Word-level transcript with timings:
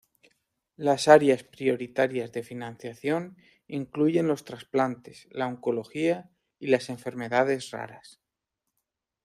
Las 0.77 1.07
áreas 1.07 1.43
prioritarias 1.43 2.31
de 2.31 2.41
financiación 2.41 3.37
incluyen 3.67 4.27
los 4.27 4.45
trasplantes, 4.45 5.27
la 5.29 5.45
oncología 5.45 6.31
y 6.57 6.69
las 6.69 6.89
enfermedades 6.89 7.69
raras. 7.69 8.19